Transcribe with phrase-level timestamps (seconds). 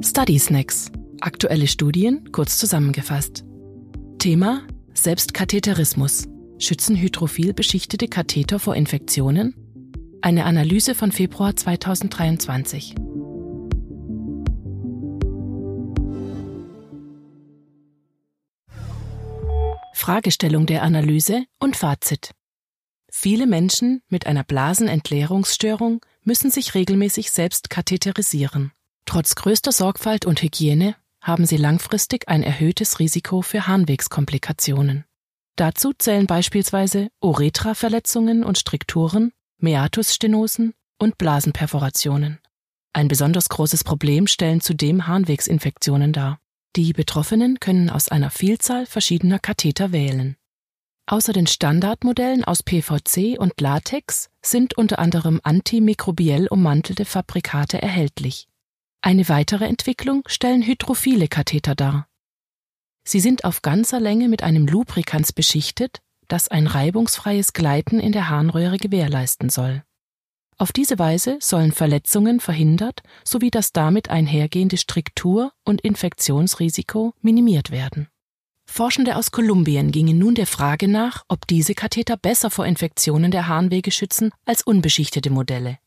[0.00, 0.92] Study Snacks.
[1.20, 3.44] Aktuelle Studien kurz zusammengefasst.
[4.18, 4.62] Thema
[4.94, 6.28] Selbstkatheterismus.
[6.58, 9.56] Schützen hydrophil beschichtete Katheter vor Infektionen?
[10.22, 12.94] Eine Analyse von Februar 2023.
[19.94, 22.30] Fragestellung der Analyse und Fazit.
[23.10, 28.70] Viele Menschen mit einer Blasenentleerungsstörung müssen sich regelmäßig selbst katheterisieren.
[29.08, 35.06] Trotz größter Sorgfalt und Hygiene haben sie langfristig ein erhöhtes Risiko für Harnwegskomplikationen.
[35.56, 42.40] Dazu zählen beispielsweise Uretraverletzungen und Strikturen, Meatusstenosen und Blasenperforationen.
[42.92, 46.38] Ein besonders großes Problem stellen zudem Harnwegsinfektionen dar.
[46.76, 50.36] Die Betroffenen können aus einer Vielzahl verschiedener Katheter wählen.
[51.06, 58.48] Außer den Standardmodellen aus PVC und Latex sind unter anderem antimikrobiell ummantelte Fabrikate erhältlich.
[59.00, 62.08] Eine weitere Entwicklung stellen hydrophile Katheter dar.
[63.04, 68.28] Sie sind auf ganzer Länge mit einem Lubrikans beschichtet, das ein reibungsfreies Gleiten in der
[68.28, 69.82] Harnröhre gewährleisten soll.
[70.58, 78.08] Auf diese Weise sollen Verletzungen verhindert sowie das damit einhergehende Striktur- und Infektionsrisiko minimiert werden.
[78.66, 83.46] Forschende aus Kolumbien gingen nun der Frage nach, ob diese Katheter besser vor Infektionen der
[83.46, 85.78] Harnwege schützen als unbeschichtete Modelle.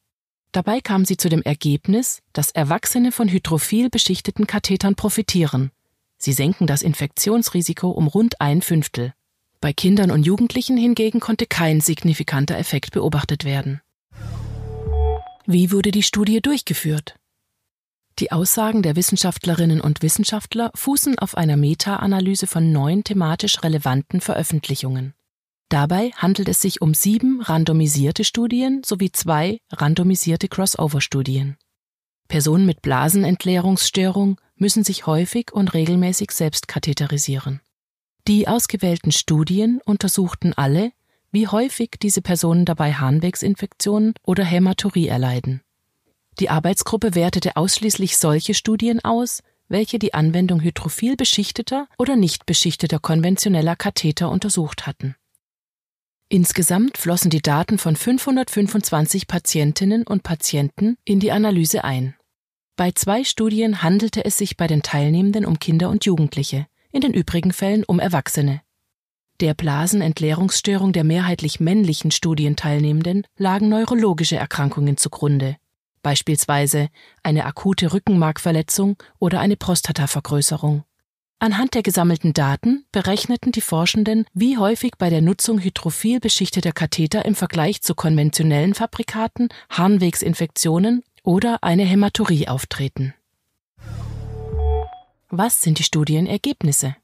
[0.51, 5.71] Dabei kam sie zu dem Ergebnis, dass Erwachsene von hydrophil beschichteten Kathetern profitieren.
[6.17, 9.13] Sie senken das Infektionsrisiko um rund ein Fünftel.
[9.61, 13.81] Bei Kindern und Jugendlichen hingegen konnte kein signifikanter Effekt beobachtet werden.
[15.45, 17.15] Wie wurde die Studie durchgeführt?
[18.19, 25.13] Die Aussagen der Wissenschaftlerinnen und Wissenschaftler fußen auf einer Meta-Analyse von neun thematisch relevanten Veröffentlichungen.
[25.71, 31.55] Dabei handelt es sich um sieben randomisierte Studien sowie zwei randomisierte Crossover-Studien.
[32.27, 37.61] Personen mit Blasenentleerungsstörung müssen sich häufig und regelmäßig selbst katheterisieren.
[38.27, 40.91] Die ausgewählten Studien untersuchten alle,
[41.31, 45.61] wie häufig diese Personen dabei Harnwegsinfektionen oder Hämaturie erleiden.
[46.41, 52.99] Die Arbeitsgruppe wertete ausschließlich solche Studien aus, welche die Anwendung hydrophil beschichteter oder nicht beschichteter
[52.99, 55.15] konventioneller Katheter untersucht hatten.
[56.31, 62.15] Insgesamt flossen die Daten von 525 Patientinnen und Patienten in die Analyse ein.
[62.77, 67.13] Bei zwei Studien handelte es sich bei den Teilnehmenden um Kinder und Jugendliche, in den
[67.13, 68.61] übrigen Fällen um Erwachsene.
[69.41, 75.57] Der Blasenentleerungsstörung der mehrheitlich männlichen Studienteilnehmenden lagen neurologische Erkrankungen zugrunde,
[76.01, 76.87] beispielsweise
[77.23, 80.85] eine akute Rückenmarkverletzung oder eine Prostatavergrößerung.
[81.41, 87.25] Anhand der gesammelten Daten berechneten die Forschenden, wie häufig bei der Nutzung hydrophil beschichteter Katheter
[87.25, 93.15] im Vergleich zu konventionellen Fabrikaten Harnwegsinfektionen oder eine Hämaturie auftreten.
[95.31, 96.95] Was sind die Studienergebnisse?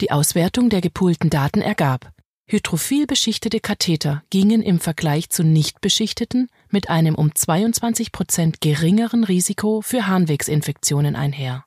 [0.00, 2.12] Die Auswertung der gepoolten Daten ergab,
[2.46, 9.24] hydrophil beschichtete Katheter gingen im Vergleich zu nicht beschichteten mit einem um 22 Prozent geringeren
[9.24, 11.65] Risiko für Harnwegsinfektionen einher.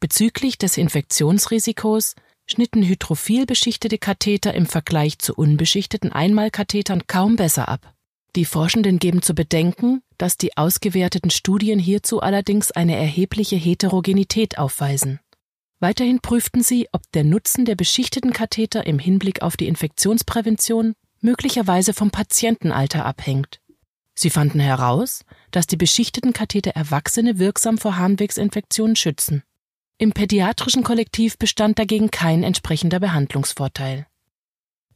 [0.00, 2.14] Bezüglich des Infektionsrisikos
[2.46, 7.94] schnitten hydrophil beschichtete Katheter im Vergleich zu unbeschichteten Einmalkathetern kaum besser ab.
[8.34, 15.20] Die Forschenden geben zu bedenken, dass die ausgewerteten Studien hierzu allerdings eine erhebliche Heterogenität aufweisen.
[15.80, 21.92] Weiterhin prüften sie, ob der Nutzen der beschichteten Katheter im Hinblick auf die Infektionsprävention möglicherweise
[21.92, 23.60] vom Patientenalter abhängt.
[24.14, 29.42] Sie fanden heraus, dass die beschichteten Katheter Erwachsene wirksam vor Harnwegsinfektionen schützen.
[30.00, 34.06] Im pädiatrischen Kollektiv bestand dagegen kein entsprechender Behandlungsvorteil.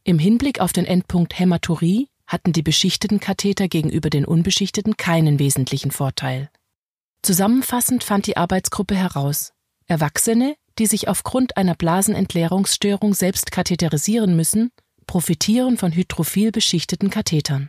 [0.03, 5.91] Im Hinblick auf den Endpunkt Hämaturie hatten die beschichteten Katheter gegenüber den unbeschichteten keinen wesentlichen
[5.91, 6.49] Vorteil.
[7.21, 9.53] Zusammenfassend fand die Arbeitsgruppe heraus,
[9.85, 14.71] Erwachsene, die sich aufgrund einer Blasenentleerungsstörung selbst katheterisieren müssen,
[15.07, 17.69] profitieren von hydrophil beschichteten Kathetern.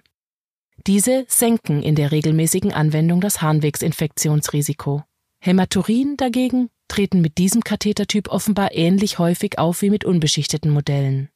[0.88, 5.03] Diese senken in der regelmäßigen Anwendung das Harnwegsinfektionsrisiko.
[5.41, 11.29] Hämaturien dagegen treten mit diesem Kathetertyp offenbar ähnlich häufig auf wie mit unbeschichteten Modellen.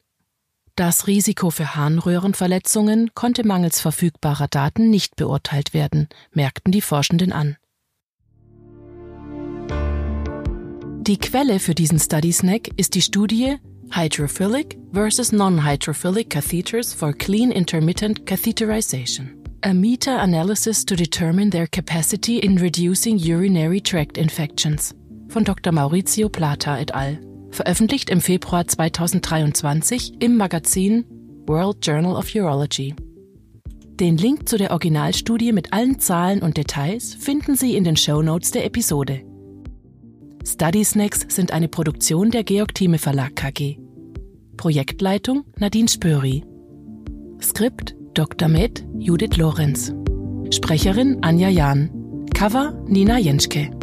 [0.75, 7.57] Das Risiko für Harnröhrenverletzungen konnte mangels verfügbarer Daten nicht beurteilt werden, merkten die Forschenden an.
[11.01, 13.57] Die Quelle für diesen Study Snack ist die Studie
[13.91, 19.35] Hydrophilic versus Non-Hydrophilic Catheters for Clean Intermittent Catheterization.
[19.61, 24.95] A meta-analysis to determine their capacity in reducing urinary tract infections
[25.29, 25.71] von Dr.
[25.71, 27.19] Maurizio Plata et al.,
[27.51, 31.05] veröffentlicht im Februar 2023 im Magazin
[31.47, 32.95] World Journal of Urology.
[33.99, 38.21] Den Link zu der Originalstudie mit allen Zahlen und Details finden Sie in den Show
[38.21, 39.21] Notes der Episode.
[40.45, 43.77] Study Snacks sind eine Produktion der Georg Thieme Verlag KG.
[44.57, 46.43] Projektleitung Nadine Spöri.
[47.41, 48.47] Skript Dr.
[48.47, 49.93] Med Judith Lorenz.
[50.51, 52.25] Sprecherin Anja Jahn.
[52.33, 53.78] Cover Nina Jenschke.